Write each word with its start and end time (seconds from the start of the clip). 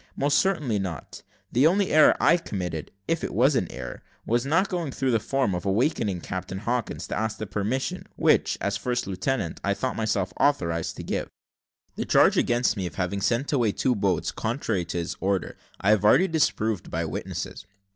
Most 0.15 0.39
certainly 0.39 0.79
not. 0.79 1.21
The 1.51 1.67
only 1.67 1.91
error 1.93 2.17
I 2.19 2.37
committed, 2.37 2.89
if 3.07 3.23
it 3.23 3.35
were 3.35 3.51
an 3.55 3.71
error, 3.71 4.01
was 4.25 4.47
not 4.47 4.67
going 4.67 4.91
through 4.91 5.11
the 5.11 5.19
form, 5.19 5.53
of 5.53 5.63
awaking 5.63 6.21
Captain 6.21 6.57
Hawkins, 6.57 7.05
to 7.09 7.15
ask 7.15 7.37
the 7.37 7.45
permission, 7.45 8.07
which, 8.15 8.57
as 8.59 8.77
first 8.77 9.05
lieutenant, 9.05 9.59
I 9.63 9.75
thought 9.75 9.95
myself 9.95 10.33
authorised 10.39 10.95
to 10.97 11.03
give. 11.03 11.29
"The 11.97 12.05
charge 12.05 12.35
against 12.35 12.75
me, 12.75 12.87
of 12.87 12.95
having 12.95 13.21
sent 13.21 13.53
away 13.53 13.73
two 13.73 13.93
boats, 13.93 14.31
contrary 14.31 14.85
to 14.85 14.97
his 14.97 15.17
order, 15.19 15.55
I 15.79 15.91
have 15.91 16.03
already 16.03 16.27
disproved 16.27 16.89
by 16.89 17.05
witnesses. 17.05 17.67